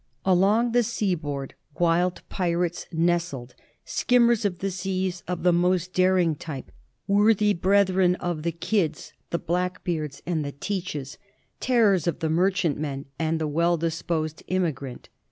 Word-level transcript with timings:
Along 0.25 0.71
the 0.71 0.81
seaboard 0.81 1.53
wild 1.77 2.23
pirates 2.27 2.87
nestled, 2.91 3.53
skimmers 3.85 4.45
of 4.45 4.57
the 4.57 4.71
seas 4.71 5.21
of 5.27 5.43
the 5.43 5.53
most 5.53 5.93
daring 5.93 6.33
type, 6.35 6.71
worthy 7.05 7.53
brethren 7.53 8.15
of 8.15 8.41
the 8.41 8.51
Kidds, 8.51 9.13
the 9.29 9.37
Black 9.37 9.83
beards, 9.83 10.23
and 10.25 10.43
the 10.43 10.53
Teaches, 10.53 11.19
terrors 11.59 12.07
of 12.07 12.17
the 12.17 12.31
merchantman 12.31 13.05
and 13.19 13.37
the 13.39 13.47
well 13.47 13.77
disposed 13.77 14.41
emigrant. 14.49 15.09